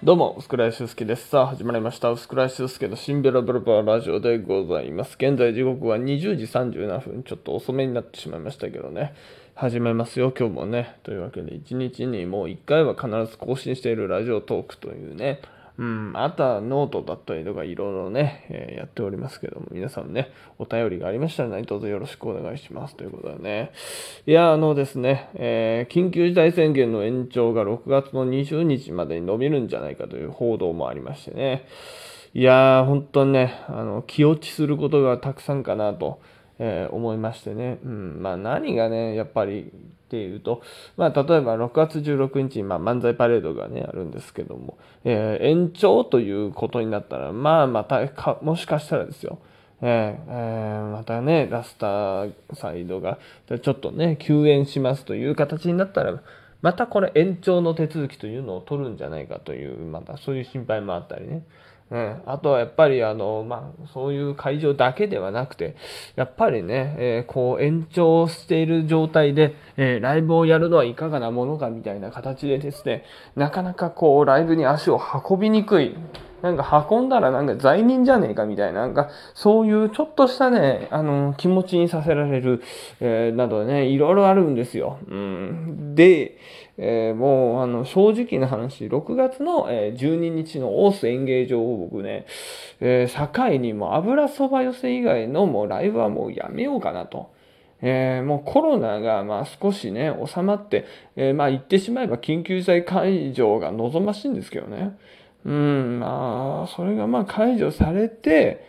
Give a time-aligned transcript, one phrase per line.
[0.00, 1.26] どうも、薄倉修介です。
[1.26, 2.12] さあ、始まりました。
[2.12, 5.16] 薄倉修介のシンベラブラバーラジオでございます。
[5.18, 7.24] 現在時刻は20時37分。
[7.24, 9.12] ちょっと遅めになってしまいましたけどね。
[9.56, 10.98] 始めますよ、今日もね。
[11.02, 15.40] というわけで、1日にもう1回は必ず更新しているラジオトークというね。
[15.78, 23.70] うん、あとはノートだったりとかいろいろね、えー、やっておりますけども、皆さんね、お便りがありましたら何卒よろしくお願いしますということでね。
[24.26, 31.64] いや、あのですね、えー、緊急事態宣言の延長が6月の20日までに伸びるんじゃないかという報道もありましてね。
[32.34, 36.20] いやー、本当にね、あの、気落ちすることがたくさんかなと。
[36.58, 39.70] えー、思いましてね、うん、まあ何がね、やっぱり
[40.08, 40.62] っていうと、
[40.96, 49.38] まあ例えば6月16日にまあ漫才パレードがね、あるんですけども、えー、延長ということになったら、まあまたか、もしかしたらですよ、
[49.82, 53.18] えー、えー、またね、ラスターサイドが
[53.62, 56.22] ちょっとね、休園しますという形になったら、
[56.60, 61.44] またこれ延長の手続きというのを取るんじゃないかという、またそういう心配もあったりね。
[61.90, 65.74] うん、あとはやっぱりあの、まあ、そういう会場だけではなくて、
[66.16, 73.04] やっぱりね、えー、こう延長している状態で、えー、ライブをやるのはいかがなものかみたいな形でですね、
[73.36, 75.96] なかなかこうライブに足を運びにくい。
[76.42, 82.62] なんか運んだらなんか罪人じゃねえかみたいな、なんかそういうちょっとしたね、あの、気持ちにさせられる、
[83.00, 84.98] えー、などね、いろいろあるんですよ。
[85.08, 85.94] うん。
[85.94, 86.38] で、
[86.76, 92.26] えー、もう、あの、正直な話、6月の、えー、12日の大須演芸場を僕ね、
[92.80, 97.36] えー、境にも油そば寄せ以外のもうライブはもうやめようかなと。
[97.80, 100.84] えー、もうコロナがまあ少しね、収まって、
[101.16, 104.96] えー、まあ言ってしまえば緊急事態解除が望ましいんですけどね。
[105.48, 108.66] うん、まあ、それがまあ解除されて、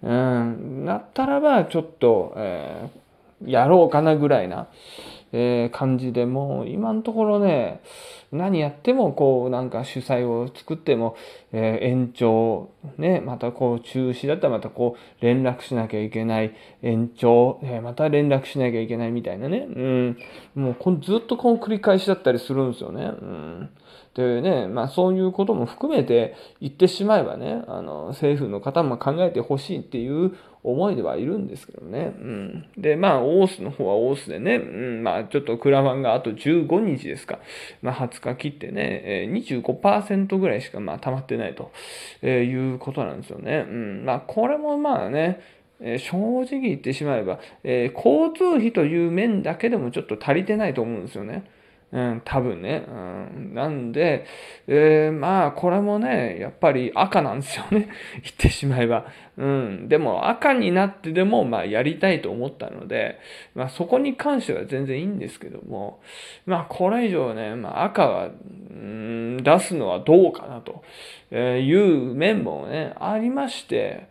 [0.00, 4.68] うん、なったらばちょっと、えー、やろうかなぐらいな、
[5.32, 7.80] えー、感じでもう今のところね
[8.32, 11.16] 何やってもこうなんか主催を作っても、
[11.52, 19.66] え、延長ねまたこう中止だったらまたこう連絡しなきゃいけない延長、え、また連絡しなきゃいけないみたいなね。
[19.68, 20.18] うん。
[20.54, 23.04] もうこずっとこの繰り返しだったりするんですよね。
[23.04, 23.70] うん。
[24.14, 32.14] でね、まあそういうことも含めて言ってしまえばね、あの政府の方も考えてほしいっていう思いではいるんですけどね。
[32.18, 32.66] うん。
[32.76, 37.38] で、まあ、オースの方はオースでね、うん、まあ、ちょっとクラファンがあと15日ですか。
[37.80, 41.72] まあ、20日切ってね、え、25%ぐらいしか、まあ、溜まってないと、
[42.20, 43.66] えー、いうことなんですよね。
[43.68, 44.04] うん。
[44.04, 45.40] まあ、これもまあね、
[45.80, 51.44] えー、正直言ってしまえば、えー、交通費という面だけでもちょっと足りてないと思うんですよね。
[51.92, 52.84] うん、多分ね。
[52.88, 54.24] うん、なんで、
[54.68, 57.88] えー、まあ、これもね、やっぱり赤なんですよね。
[58.22, 59.06] 言ってしまえば。
[59.36, 63.18] うん、でも赤になってでも、まあ、やりたいと思ったので、
[63.54, 66.00] まあ、そこに関しては全然いいんですけども、
[66.46, 70.84] まあ、これ以上ね、まあ、赤は、うん、出すのはどうかなと
[71.34, 74.08] いう面もね、ありまして、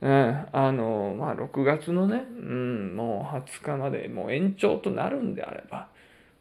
[0.00, 5.86] うん、あの、まあ、6月のね、うん、もう20日までもう延長となるんであれば、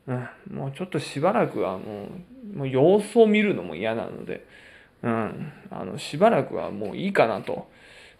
[0.08, 2.08] うん、もうちょっとしばらくはも
[2.54, 4.46] う、もう様子を見るのも嫌なので、
[5.04, 7.70] うん、あの、しばらくはもういいかなと。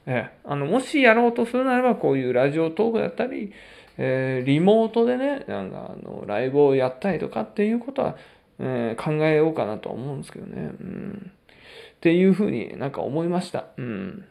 [0.06, 3.52] えあの、もしやろうとするならば、こういうラジオトークだったり、
[3.98, 8.16] えー、リモートでね、なんか、あの、ライブをやったりとかっていうことは、
[8.60, 10.72] えー、考えようかなと思うんですけどね。
[10.80, 11.32] うん。
[11.32, 13.66] っていうふうになんか思いました。
[13.78, 14.26] うん。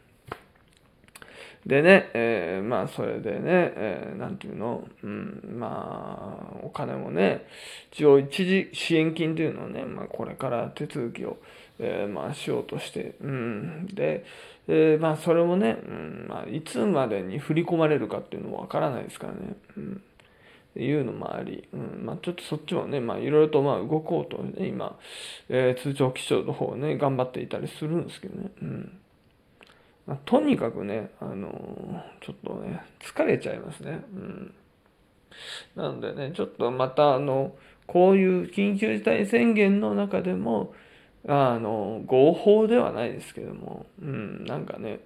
[1.65, 7.45] でね、えー、まあそれでね、えー、なんていうの、うん、まあお金もね、
[7.91, 11.37] 一応一時支援金というのをね、まあこれから手続きを、
[11.79, 14.25] えー、まあしようとして、うん、で、
[14.67, 19.55] えー、まあそれもね、うんまあ、いつまでに振り込まれるかっていうのもわからないですからね。
[19.77, 20.01] うん。
[20.77, 22.05] いうのもあり、うん。
[22.05, 24.97] まあ、ちょっとそっちもね、まあ、いろいろとまあ動こうとね、今、
[25.49, 28.51] えー、通常気象の方ね、頑張っていたりするんですけどね。
[28.61, 29.00] うん。
[30.11, 34.03] まあ、とにかくね、あのー、ちょっとね、疲れちゃいますね。
[34.13, 34.53] うん。
[35.77, 37.55] なのでね、ちょっとまた、あの、
[37.87, 40.73] こういう緊急事態宣言の中でも、
[41.29, 44.99] あの、合法ではないですけども、うん、なんかね、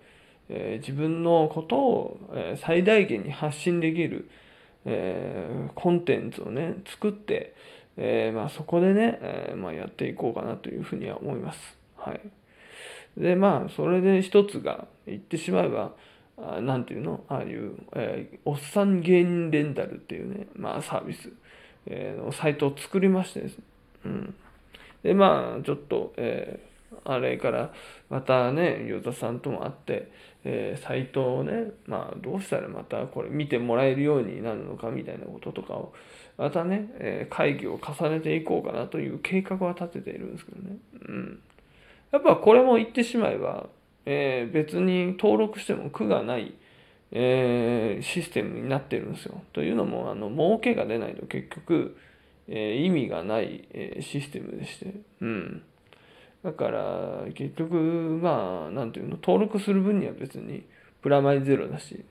[0.49, 4.27] えー、自分のことを、え、最大限に発信できる、
[4.85, 7.53] えー、コンテンツをね、作って、
[7.97, 11.77] えまあ、そこでね、えまあ、やっていこうかなというふうには思います。
[11.95, 12.21] はい。
[13.17, 15.93] で、まあ、それで一つが、言ってしまえば、
[16.37, 17.23] あなんていうの？
[17.29, 21.31] ああいう、えー、おっさん芸人レンタルっていうね、まあ、サービス、
[21.85, 23.63] えー、のサイトを作りましてですね。
[24.05, 24.35] うん。
[25.01, 27.71] で、まあ、ちょっと、えー、あれから
[28.09, 30.11] またね、与田さんとも会って、
[30.43, 35.93] え、サイトをね、まあ、どうしたらまたこれ見てもらえるようになるのかみたいなこととかを、
[36.37, 40.77] またね、え、会議を重ねていこうかなという計画は立てているんですけどね。
[41.07, 41.39] うん。
[42.11, 43.67] やっぱこれも言ってしまえば、
[44.05, 46.53] えー、別に登録しても苦がない、
[47.11, 49.41] えー、システムになってるんですよ。
[49.53, 51.97] というのも、あの、儲けが出ないと結局、
[52.47, 55.63] えー、意味がない、えシステムでして、うん。
[56.43, 60.63] だから、結局、まあ、なんていうの、登録する分には別に
[61.01, 62.05] プラマイゼロだし、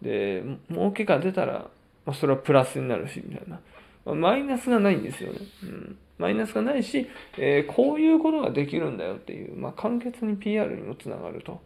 [0.00, 1.68] で、儲けが出たら、
[2.06, 3.60] まあ、それはプラスになるし、みたいな。
[4.04, 5.38] マイナスがないんですよね。
[5.64, 5.98] うん。
[6.18, 7.08] マイナスがないし、
[7.38, 11.60] えー、こういうことができるんだよっていう、まあ、簡潔に PR にもつながると。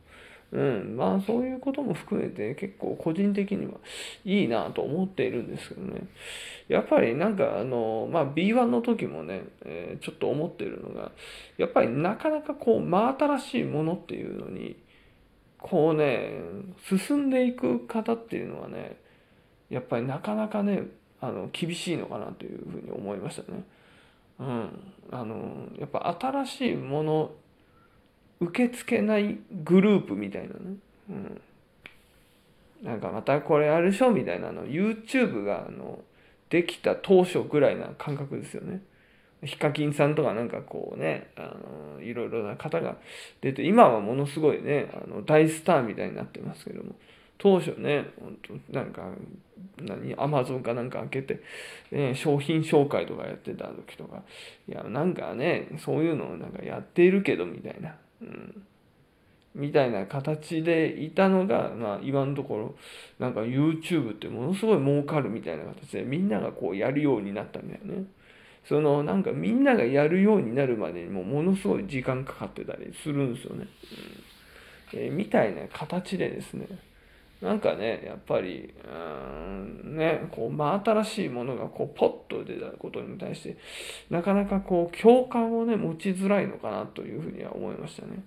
[0.53, 3.73] うん、まあそういうことも含めて結構個人的には
[4.25, 6.07] いいなと思っているんですけどね。
[6.69, 11.11] やっぱりなんかあの、まあ B1 の時もね、えー、ちょっと思ってるのが、
[11.59, 14.77] やっぱりなかなかこう真新しいものっていうのに、
[15.59, 16.31] こうね、
[17.07, 18.99] 進んでいく方っていうのはね、
[19.69, 20.85] やっぱりなかなかね、
[21.27, 23.65] あの厳しいのかなというふうに思いましたね。
[24.39, 24.71] うん、
[25.11, 27.31] あのやっぱ新しいもの
[28.41, 30.77] 受け付けないグループみたいなね、
[31.11, 31.41] うん、
[32.83, 36.01] なんかまたこれあるでしょみたいなの YouTube があの
[36.51, 38.83] できた当初ぐらいな感覚ですよね。
[39.43, 41.55] ヒカキンさんとかなんかこうね、あ
[41.97, 42.97] のいろいろな方が
[43.41, 46.95] 出て、今はものすごいね、あの大スターみたいになってますけども、
[47.39, 48.07] 当初ね、
[48.71, 49.11] なんか、
[49.79, 51.41] 何、アマゾンかなんか開けて、
[51.91, 54.23] ね、商品紹介とかやってた時とか、
[54.69, 58.63] いや、なんかね、そういうのをなんかやっているけど、みたいな、うん、
[59.55, 62.75] みたいな形でいたのが、まあ、今のところ、
[63.19, 68.05] なんか YouTube ってものすごい儲かるみたいな形で、みんながこうやるようになったんだよね。
[68.69, 73.69] そのなんかみんながやるようになるまでにもものすごい時間かかってたりするんですよね。
[74.93, 76.67] うんえー、みたいな形でですね、
[77.41, 83.57] なんかね、やっぱり、うん、ね、こう、真新しいものがこう、ポッと出たことに対して、
[84.09, 88.23] なかなかこう、共感をね、持ちづらいのかなというふうには思いましたね。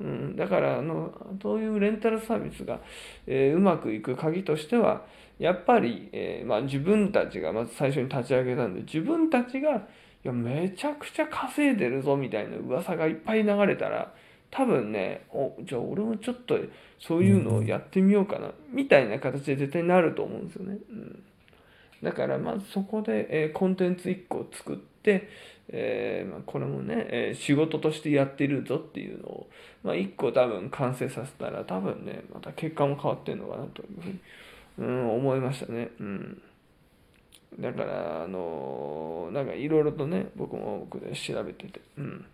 [0.00, 2.80] うん、だから、あの、そういうレンタルサービスが、
[3.26, 5.04] えー、うまくいく鍵としては、
[5.38, 9.80] やっぱり、えー、まあ、自分たちがまず最初に立ち上げたんで、自分たちが、い
[10.24, 14.12] や、めちゃくちゃ稼いでるぞみたいな噂がいっぱい流れたら、
[14.50, 16.58] 多分ね、お、じゃあ俺もちょっと
[16.98, 20.78] そういうのをやってみようかな、みたいな形で絶対なると思うんですよね。
[20.90, 21.24] うん、
[22.02, 25.28] だからまずそこで、えー、コンテンツ1個作って、
[25.68, 29.50] えーまあ、これもね、えー、仕事としてやってるぞっていうのを、
[29.82, 34.18] まあ、1個多分完成させたら多分ね、また結果も変わってんのかなというふうに、
[34.78, 35.90] うん、思いましたね。
[36.00, 36.42] うん
[37.58, 42.24] だから、あのー、なんかいろいろとね、僕も僕で調べてて、うん。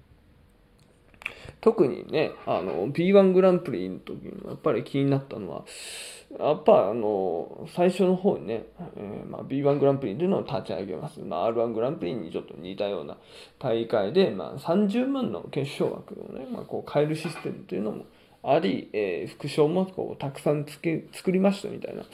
[1.60, 5.64] 特にね、あの、B1 グランプリの時にやっぱり気になったのは、
[6.38, 8.64] やっぱあの、最初の方にね、
[8.96, 11.20] えー、まあ、B1 グランプリというのを立ち上げます。
[11.20, 13.16] まあ、R1 グランプリにちょっと似たような
[13.58, 18.04] 大会で、まあ、30万の決勝枠をね、まあ、こう変えるシステムというのも
[18.46, 22.04] あり、えー、副賞もこうたくさんつけ作りましたみたいな。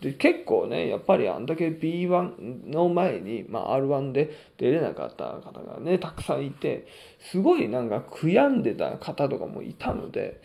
[0.00, 6.86] で、結構ね、やっぱりあんだけ B1 の前に、まあ、R1 で出れなかった方がね、たくさんいて、
[7.30, 10.40] すごいなんか悔やんでた方とかもいたので、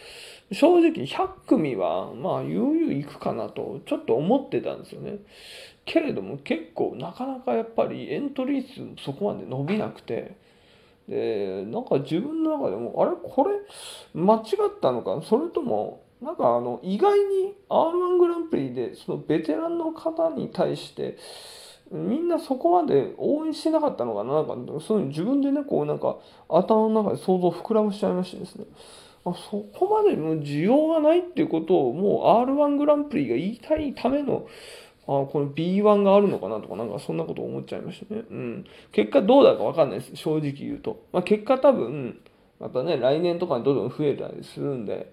[0.52, 5.18] 正直100組は、まあ、悠々いくかなと、ちょっと思ってたんですよね。
[5.86, 10.38] けれども結構なかなかやっぱりエントリー数もそこまで伸びなくて、
[11.10, 13.56] でなんか自分の中でもあれこれ
[14.14, 15.20] 間違ったのか？
[15.28, 21.18] それともなんかあの意外に r 1グランプリでそのベテランの方に対して
[21.92, 24.44] みんなそこまで応援してなかったのかな？
[24.44, 28.66] なんかそういう自分でねこうなんか頭の中で想像膨らましちゃいましてですね。
[29.26, 34.48] あそこまでの需要がないっていうことをもう r 1グランプリが言いたいための
[35.10, 38.24] あこの B1 があるのかなとか、なんかそんなこと思っちゃいましたね。
[38.30, 38.66] うん。
[38.92, 40.16] 結果どうだかわかんないです。
[40.16, 41.04] 正直言うと。
[41.12, 42.20] まあ、結果多分、
[42.60, 45.12] またね、来年とかにどんどん増えたりするんで、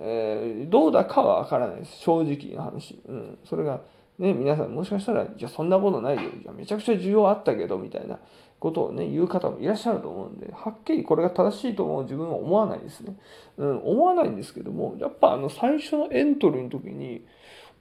[0.00, 1.98] えー、どうだかはわからないです。
[1.98, 3.00] 正直な話。
[3.06, 3.38] うん。
[3.44, 3.80] それが、
[4.18, 6.30] ね、皆さんもしかしたら、じゃそんなことないよ。
[6.42, 8.18] じゃめちゃくちゃ需要あったけど、みたいな
[8.58, 13.16] ことをね、言う方もいらっしゃると思うんで、はっきりこれが正しいと思う自分は思わないですね。
[13.56, 17.24] うん、思わないんですけども、やっぱあの最初のエントリーの時に、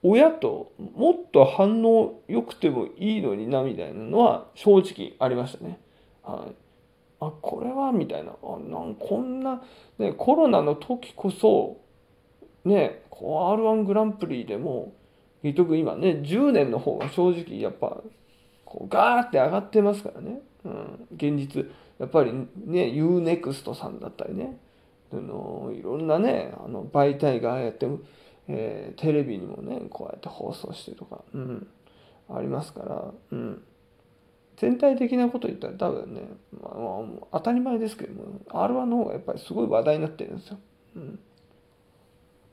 [0.04, 5.80] 親ともっと反応良くてもいいのになみたいなのは正直ありましたね。
[6.24, 6.56] はい、
[7.20, 8.32] あこれはみたいな。
[8.32, 9.62] あなんこんな、
[9.98, 11.78] ね、コロナの時こそ
[12.64, 14.94] ねこう r 1グランプリでも
[15.42, 18.02] 結局今ね10年の方が正直やっぱ
[18.66, 21.66] こうガーって上がってますからね、うん、現実
[22.00, 22.48] やっぱりね
[22.94, 24.58] UNEXT さんだったりね。
[25.12, 28.00] あのいろんなねあの媒体がやっても
[28.48, 31.68] えー、テレビにもねこうやって放送してとか、うん、
[32.30, 33.64] ありますから、うん、
[34.58, 36.22] 全体的なこと言ったら多分ね、
[36.62, 40.58] まあ、まあ、当たり前ですけども R1 の方がやっぱりすごい話題になってるんですよ。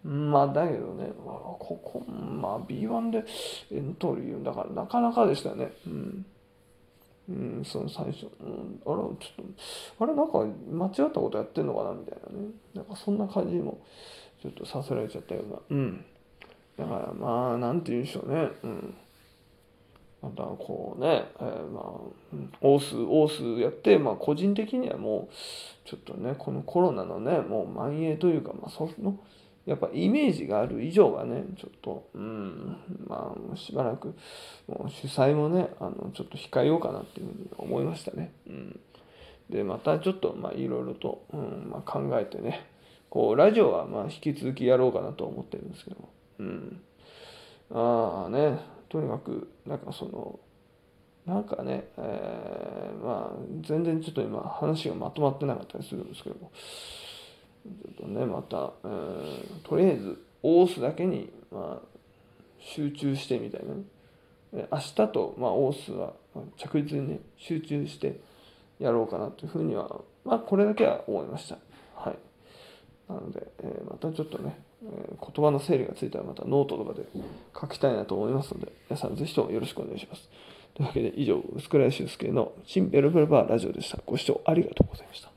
[0.04, 3.24] うん、まあだけどね、まあ、ここ、まあ B1 で
[3.72, 5.72] エントリーだからなかなかでしたね。
[5.86, 6.26] うん
[7.28, 9.16] うん、その最初、うん、あれ、ちょっ
[9.96, 12.48] と、あれ、なんか間違ったことやってんのかなみたいなね。
[12.74, 13.78] なんかそんな感じも、
[14.44, 15.58] ちょっとさせられちゃったような。
[15.70, 16.04] うん。
[16.78, 18.48] だからまあ、なんて言うんでしょうね。
[18.62, 18.94] うん。
[20.20, 21.84] またこうね、えー、まあ、
[22.60, 29.18] オース、オースやって、まあ個人的にはもう、ちょっとね、このコロナのね、もう蔓延というか、まあその、
[29.64, 34.14] やっぱイメージがある以上はね、ちょっと、うん、まあしばらく、
[34.66, 38.32] もう主催もね、あの、ちょっと控えようかなっていうふうに思いましたね。
[38.46, 38.80] うん。
[39.50, 42.66] で、またちょっと、まあいろいろと、うん、まあ考えてね、
[43.14, 46.08] こう、ラジオはまあ引き続きやろうかなと思ってるんですけども、
[46.40, 46.80] うん。
[47.72, 50.40] ああね、とにかく、なんかその、
[51.24, 61.86] なんかね、えー、まあ、全然ちょっと今話がまとまってなかったりするんですけども、ちょっとね、また、えー、とりあえず、オースだけに、まあ、
[62.58, 63.74] 集中してみたいな、
[64.60, 66.14] ね、明日と、まあ、オースは
[66.56, 68.18] 着実にね、集中して
[68.80, 71.58] やろうかなというふうには、まあ、これだけは思いました。
[73.08, 77.06] なので、えー、またちょっとね、えー、言葉の整理がついたらまたノートとかで
[77.58, 80.28] 書きたいなと思いますので、皆さんぜひともよろしくお願いします。
[80.74, 83.98] というわけで以上、薄倉俊介の新ベルベルバーラジオでした。
[84.06, 85.33] ご視聴ありがとうございました。